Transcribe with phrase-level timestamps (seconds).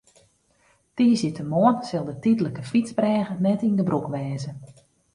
[0.95, 4.51] Tiisdeitemoarn sil de tydlike fytsbrêge net yn gebrûk wêze.